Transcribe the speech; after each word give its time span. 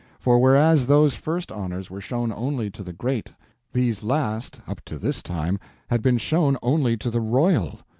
For 0.19 0.39
whereas 0.39 0.87
those 0.87 1.13
first 1.13 1.51
honors 1.51 1.91
were 1.91 2.01
shown 2.01 2.33
only 2.33 2.71
to 2.71 2.81
the 2.81 2.91
great, 2.91 3.29
these 3.71 4.03
last, 4.03 4.59
up 4.67 4.83
to 4.85 4.97
this 4.97 5.21
time, 5.21 5.59
had 5.91 6.01
been 6.01 6.17
shown 6.17 6.57
only 6.63 6.97
to 6.97 7.11
the 7.11 7.21
royal. 7.21 7.81